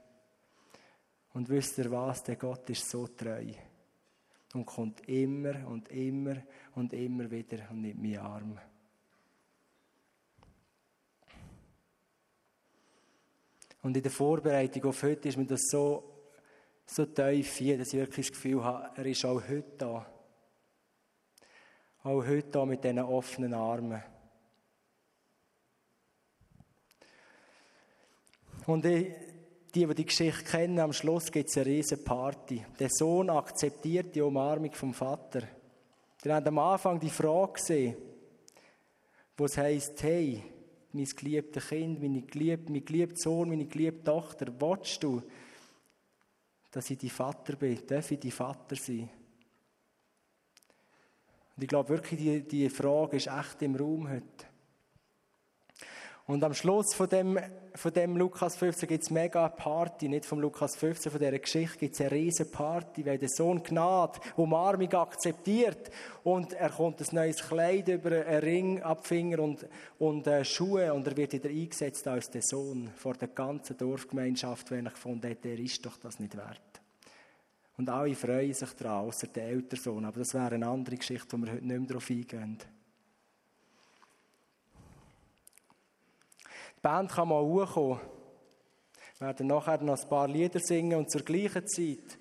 [1.33, 3.47] Und wisst ihr was, der Gott ist so treu
[4.53, 6.35] und kommt immer und immer
[6.75, 8.59] und immer wieder und nimmt mich arm.
[13.81, 16.03] Und in der Vorbereitung auf heute ist mir das so,
[16.85, 20.05] so tief hier, dass ich wirklich das Gefühl habe, er ist auch heute da.
[22.03, 24.03] Auch heute da mit diesen offenen Armen.
[28.67, 29.11] Und die,
[29.73, 32.63] die die Geschichte kennen, am Schluss gibt es eine riesige Party.
[32.79, 35.41] Der Sohn akzeptiert die Umarmung vom Vater.
[36.21, 37.95] Wir haben am Anfang die Frage gesehen,
[39.35, 40.43] wo es heisst, hey,
[40.93, 45.23] mein geliebtes Kind, meine geliebte, mein geliebter Sohn, meine geliebte Tochter, willst du,
[46.69, 47.79] dass ich dein Vater bin?
[47.87, 49.09] Darf ich dein Vater sein?
[51.55, 54.50] Und ich glaube wirklich, die, die Frage ist echt im Raum heute.
[56.31, 57.37] Und am Schluss von dem,
[57.75, 61.77] von dem Lukas 15 gibt es mega Party, nicht vom Lukas 15, von dieser Geschichte
[61.77, 65.91] gibt es eine riesen Party, weil der Sohn Gnade Umarmung akzeptiert
[66.23, 69.67] und er kommt ein neues Kleid über, einen Ring ab Finger und,
[69.99, 74.71] und äh, Schuhe und er wird wieder eingesetzt als der Sohn vor der ganzen Dorfgemeinschaft,
[74.71, 76.81] wenn ich gefunden hat, der ist doch das nicht wert.
[77.75, 81.27] Und alle freuen sich daran, außer der ältere Sohn, aber das wäre eine andere Geschichte,
[81.33, 82.57] wo wir heute nicht mehr darauf eingehen.
[86.83, 87.99] Die Band kann mal hochkommen.
[89.19, 92.17] Wir werden nachher noch ein paar Lieder singen und zur gleichen Zeit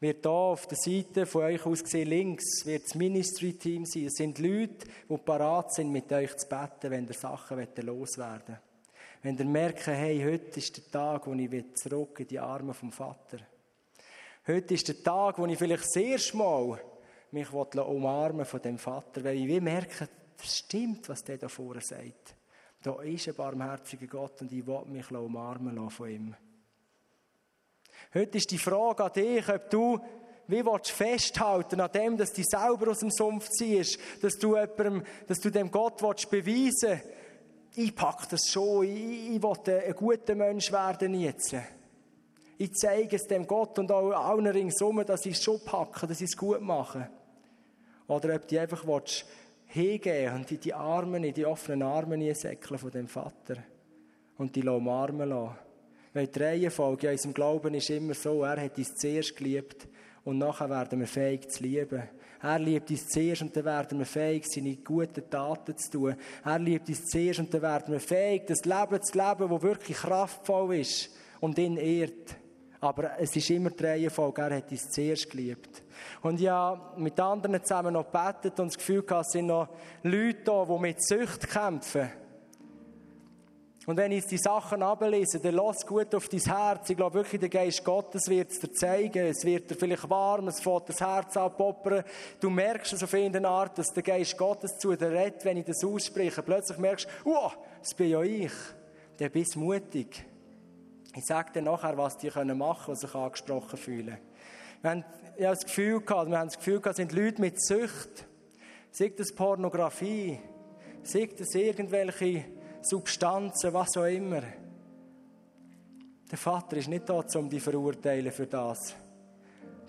[0.00, 4.04] wird hier auf der Seite von euch aus gesehen links wird das Ministry-Team sein.
[4.04, 8.60] Es sind Leute, die parat sind, mit euch zu beten, wenn ihr Sachen loswerden wollt.
[9.22, 12.92] Wenn ihr merkt, hey, heute ist der Tag, wo ich zurück in die Arme vom
[12.92, 13.38] Vater
[14.46, 16.36] Heute ist der Tag, wo ich vielleicht das erste
[17.30, 20.06] mich umarmen von dem Vater, weil ich merke,
[20.36, 22.36] das stimmt, was der da vorne sagt.
[22.86, 26.36] Da ist ein barmherziger Gott und ich will mich umarmen von ihm.
[28.14, 29.98] Heute ist die Frage an dich, ob du
[30.46, 34.54] wie willst du festhalten an dem, dass du selber aus dem Sumpf ziehst, dass du,
[34.54, 37.00] jemandem, dass du dem Gott willst beweisen
[37.74, 41.56] ich packe das schon, ich, ich will ein guter Mensch werden jetzt.
[42.56, 46.20] Ich zeige es dem Gott und auch allen ringsum, dass ich es schon packe, dass
[46.20, 47.10] ich es gut mache.
[48.06, 49.26] Oder ob du einfach willst,
[49.76, 53.56] hingehen und in die Arme, in die offenen Arme säckeln von dem Vater
[54.38, 55.56] und die umarmen lassen.
[56.12, 59.86] Weil die Reihenfolge in unserem Glauben ist immer so, er hat uns zuerst geliebt
[60.24, 62.02] und nachher werden wir fähig zu lieben.
[62.42, 66.16] Er liebt uns zuerst und dann werden wir fähig, seine guten Taten zu tun.
[66.44, 69.96] Er liebt uns zuerst und dann werden wir fähig, das Leben zu leben, das wirklich
[69.96, 71.10] kraftvoll ist
[71.40, 72.36] und ihn ehrt.
[72.86, 75.82] Aber es ist immer die Reihenfolge, er hat uns zuerst geliebt.
[76.22, 79.68] Und ja, mit anderen zusammen noch gebetet und das Gefühl gehabt, es sind noch
[80.04, 82.08] Leute da, die mit Sucht kämpfen.
[83.86, 86.90] Und wenn ich die Sachen ablese, dann lass gut auf dein Herz.
[86.90, 89.26] Ich glaube wirklich, der Geist Gottes wird es dir zeigen.
[89.26, 92.04] Es wird dir vielleicht warm, es fährt das Herz abpoppern.
[92.40, 95.66] Du merkst es auf irgendeine Art, dass der Geist Gottes zu dir redet, wenn ich
[95.66, 96.42] das ausspreche.
[96.42, 98.52] Plötzlich merkst du, oh, das bin ja ich.
[99.18, 100.24] Dann bist mutig.
[101.16, 104.18] Ich sage dir nachher, was die machen können, die sich angesprochen fühlen.
[104.82, 105.04] Wir haben
[105.38, 108.26] ja, das Gefühl gehabt, wir haben das Gefühl gehabt, sind Leute mit Sucht.
[108.90, 110.38] Sei das Pornografie,
[111.02, 112.44] sei das irgendwelche
[112.82, 114.42] Substanzen, was auch immer.
[116.30, 118.94] Der Vater ist nicht da, um die verurteilen für das.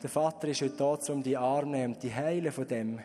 [0.02, 3.02] Der Vater ist heute da, um die Arme nehmen und die heilen von dem.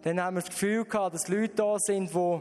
[0.00, 2.40] Dann haben wir das Gefühl gehabt, dass Leute da sind, die,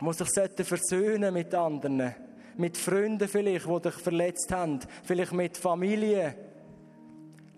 [0.00, 2.14] die sich versöhnen mit anderen.
[2.56, 4.80] Mit Freunden vielleicht, die dich verletzt haben.
[5.04, 6.34] Vielleicht mit Familie.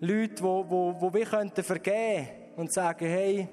[0.01, 3.47] Leute, die, die, die wir vergeben könnten und sagen, hey,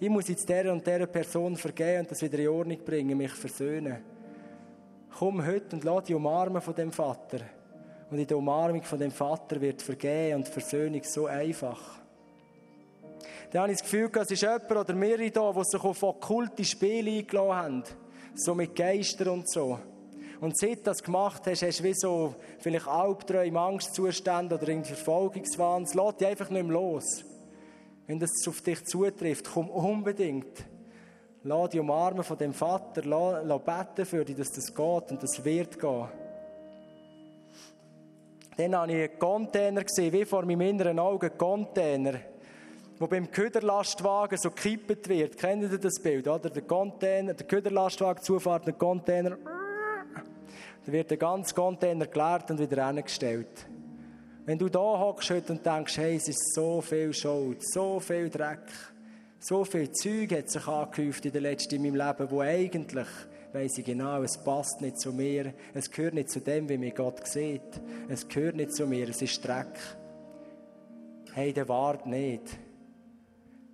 [0.00, 3.32] ich muss jetzt der und der Person vergeben und das wieder in Ordnung bringen, mich
[3.32, 3.98] versöhnen.
[5.18, 7.40] Komm heute und lass die umarmen von dem Vater.
[8.10, 11.80] Und in der Umarmung von dem Vater wird Vergehen und Versöhnung so einfach.
[13.50, 16.64] Dann habe ich das Gefühl, es ist jemand oder mehrere da, die sich auf okkulte
[16.64, 17.84] Spiele eingeladen haben.
[18.34, 19.78] So mit Geistern und so.
[20.40, 24.94] Und seit du das gemacht hast, hast du wie so vielleicht Albträume, Angstzustände oder irgendwie
[24.94, 25.82] Verfolgungswahn.
[25.82, 27.24] Es lässt dich einfach nicht mehr los.
[28.06, 30.64] Wenn das auf dich zutrifft, komm unbedingt.
[31.42, 35.22] Lass die umarmen von dem Vater, lass, lass beten für dich, dass das geht und
[35.22, 36.08] das wird gehen.
[38.56, 42.14] Dann habe ich einen Container gesehen, wie vor meinem inneren Auge, ein Container,
[42.98, 45.36] wo beim Köderlastwagen so gekippt wird.
[45.36, 46.50] Kennt ihr das Bild, oder?
[46.50, 49.38] Der Container, der Köderlastwagen zufahrt, der Container,
[50.84, 53.66] da wird der ganze Container geleert und wieder hingestellt.
[54.46, 58.30] Wenn du da hockst heute und denkst, hey, es ist so viel Schuld, so viel
[58.30, 58.66] Dreck,
[59.38, 63.06] so viel Zeug hat sich angehäuft in den letzten in meinem Leben, wo eigentlich,
[63.52, 66.92] weiss ich genau, es passt nicht zu mir, es gehört nicht zu dem, wie mir
[66.92, 67.60] Gott sieht,
[68.08, 69.78] es gehört nicht zu mir, es ist Dreck.
[71.34, 72.58] Hey, der wart nicht.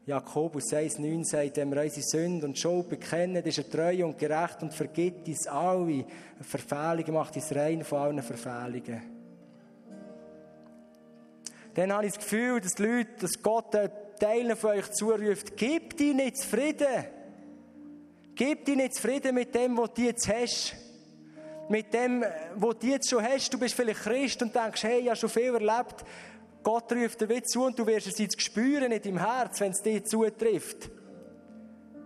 [0.06, 4.62] Jakobus 1,9 sagt, wenn wir unsere Sünde und Schuld bekennen, ist er treu und gerecht
[4.62, 6.04] und vergibt uns alle
[6.40, 9.14] Verfehlungen, macht uns rein von allen Verfehlungen
[11.74, 13.76] dann habe ich das Gefühl, dass die Leute, dass Gott
[14.20, 17.04] Teilen von euch zuruft, gib dir nicht zufrieden.
[18.36, 20.76] Gib dir nicht zufrieden mit dem, was du jetzt hast.
[21.68, 23.52] Mit dem, was du jetzt schon hast.
[23.52, 26.04] Du bist vielleicht Christ und denkst, hey, ich habe schon viel erlebt.
[26.64, 29.82] Gott ruft dir zu und du wirst es jetzt spüren in deinem Herz, wenn es
[29.82, 30.90] dir zutrifft.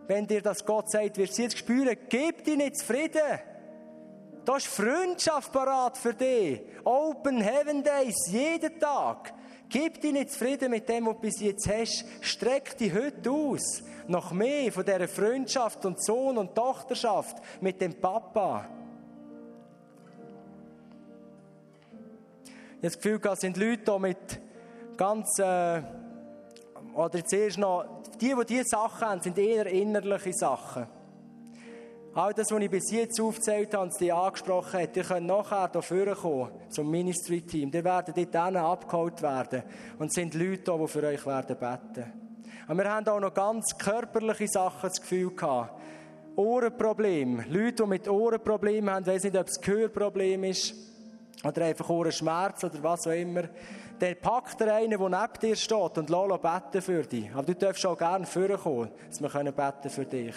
[0.08, 1.96] Wenn dir das Gott sagt, wirst du es jetzt spüren.
[2.08, 3.38] Gib dir nicht zufrieden.
[4.44, 6.60] Da ist Freundschaft parat für dich.
[6.84, 9.32] Open Heaven Days, jeden Tag.
[9.68, 12.06] Gib dich nicht zufrieden mit dem, was du bis jetzt hast.
[12.22, 13.82] Streck dich heute aus.
[14.06, 18.66] Nach mehr von dieser Freundschaft und Sohn- und Tochterschaft mit dem Papa.
[22.44, 24.47] Ich habe das Gefühl, es sind Leute hier mit
[24.98, 25.82] ganz, äh,
[26.94, 30.86] oder zuerst noch, die, die diese Sachen haben, sind eher innerliche Sachen.
[32.14, 35.70] All das, was ich bis jetzt aufgezählt habe und die angesprochen hat, ihr könnt nachher
[35.80, 37.70] hier kommen zum Ministry-Team.
[37.72, 39.62] Ihr werdet dort abgeholt werden
[39.98, 42.12] und es sind Leute da, die für euch werden beten.
[42.66, 45.80] Und wir haben auch noch ganz körperliche Sachen das Gefühl gehabt.
[46.34, 47.44] Ohrenproblem.
[47.48, 50.74] Leute, die mit Ohrenproblemen haben, ich weiß nicht, ob es Gehörproblem ist
[51.44, 53.44] oder einfach einen Schmerz oder was auch immer,
[53.98, 57.30] dann packt er einen, der neben dir steht und lässt beten für dich.
[57.32, 60.34] Aber du darfst auch gerne vorkommen, dass wir beten für dich.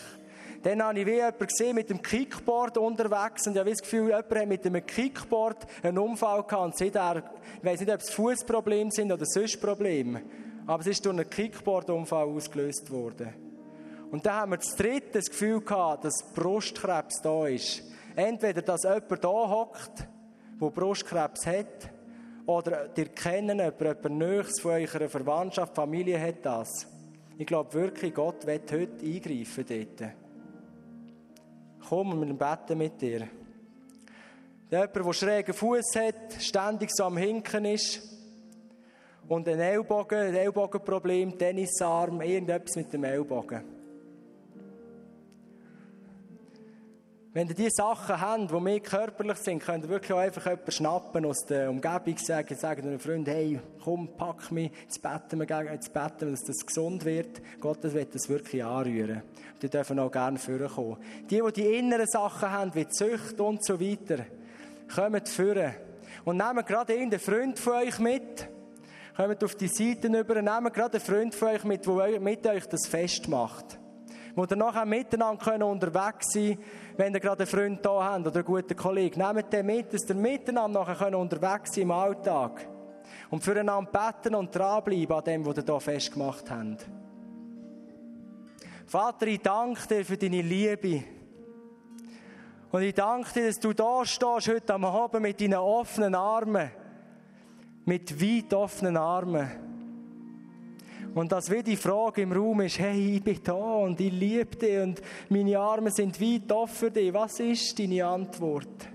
[0.64, 4.07] Dann habe ich wie jemanden gesehen mit dem Kickboard unterwegs und ich habe das Gefühl,
[4.09, 6.66] jemand hat mit einem Kickboard einen Unfall gehabt.
[6.66, 7.24] Und seither,
[7.57, 10.22] ich weiß nicht, ob es Fußprobleme sind oder sonst Probleme,
[10.68, 13.34] aber es ist durch einen Kickboard-Unfall ausgelöst worden.
[14.12, 17.84] Und dann haben wir das dritte das Gefühl gehabt, dass Brustkrebs da ist.
[18.16, 20.07] Entweder, dass jemand da hockt,
[20.62, 21.89] der Brustkrebs hat,
[22.52, 26.88] oder ihr kennen jemanden, jemand Nächstes von eurer Verwandtschaft, Familie hat das.
[27.38, 30.12] Ich glaube wirklich, Gott wird heute eingreifen dort.
[31.88, 33.28] Komm, wir beten mit dir.
[34.70, 38.02] Jemand, der schrägen Fuß hat, ständig so am Hinken ist
[39.28, 43.81] und ein Ellbogen, ein Ellbogenproblem, Tennisarm, irgendetwas mit dem Ellbogen.
[47.34, 50.72] Wenn ihr diese Sachen habt, die mehr körperlich sind, könnt ihr wirklich auch einfach jemanden
[50.74, 55.72] schnappen aus der Umgebung, sagen, sagen einem Freund, hey, komm, pack mich, jetzt beten wir,
[55.72, 57.42] jetzt beten wir, dass das gesund wird.
[57.62, 59.22] Gott wird das wirklich anrühren.
[59.54, 60.98] Und die dürfen auch gerne vorkommen.
[61.30, 64.26] Die, die die inneren Sachen haben, wie Zucht und so weiter,
[64.94, 65.74] kommen führen.
[66.26, 68.50] Und nehmen gerade irgendeinen Freund von euch mit.
[69.16, 72.66] Kommt auf die Seiten über, nehmt gerade einen Freund von euch mit, der mit euch
[72.66, 73.80] das festmacht
[74.36, 76.64] wo ihr nachher miteinander unterwegs sein können,
[76.98, 79.22] wenn ihr gerade einen Freund da habt oder einen guten Kollegen.
[79.22, 82.68] Nehmt den mit, dass ihr miteinander nachher unterwegs sein im Alltag.
[83.30, 86.86] Und füreinander beten und dranbleiben an dem, was ihr hier festgemacht habt.
[88.86, 91.04] Vater, ich danke dir für deine Liebe.
[92.72, 96.72] Und ich danke dir, dass du da stehst heute am Abend mit deinen offenen Armen.
[97.86, 99.71] Mit weit offenen Armen.
[101.14, 104.55] Und dass wie die Frage im Raum ist, hey, ich bin da und ich liebe
[104.55, 107.14] dich und meine Arme sind weit offen für dich.
[107.14, 108.88] Was ist deine Antwort?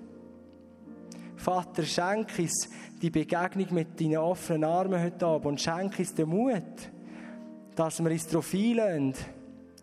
[1.37, 2.71] Vater, schenk uns
[3.03, 6.91] die Begegnung mit deinen offenen Armen heute Abend und schenk uns den Mut,
[7.75, 9.36] dass wir uns darauf einlösen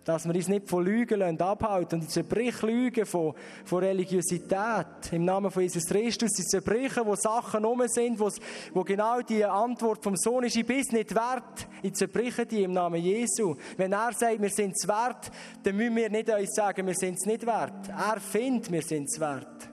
[0.06, 3.34] dass wir uns nicht von Lügen abhalten und zerbrich Lügen von,
[3.64, 5.12] von Religiosität.
[5.12, 8.30] Im Namen von Jesus Christus, die zerbrechen, wo Sachen um sind, wo,
[8.74, 11.68] wo genau die Antwort vom Sohn ist, ich bin nicht wert.
[11.82, 13.56] Ich zerbreche die im Namen Jesu.
[13.78, 15.32] Wenn er sagt, wir sind es wert,
[15.64, 17.88] dann müssen wir nicht uns sagen, wir sind es nicht wert.
[17.88, 19.70] Er findet, wir sind es wert.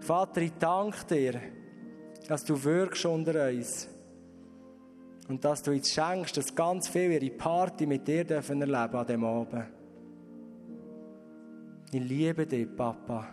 [0.00, 1.40] Vater, ich danke dir,
[2.28, 3.88] dass du wirkst unter uns.
[5.28, 9.06] Und dass du jetzt schenkst, dass ganz viele ihre Party mit dir dürfen erleben an
[9.06, 9.66] dem Abend.
[11.92, 13.28] Ich liebe dich, Papa.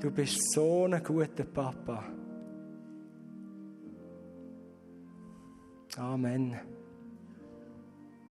[0.00, 2.04] Du bist so ein guter Papa.
[5.98, 6.79] Amen.